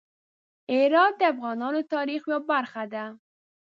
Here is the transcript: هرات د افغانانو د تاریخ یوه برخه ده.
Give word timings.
هرات 0.73 1.13
د 1.17 1.21
افغانانو 1.33 1.79
د 1.81 1.87
تاریخ 1.95 2.21
یوه 2.29 2.39
برخه 2.51 2.83
ده. 2.93 3.05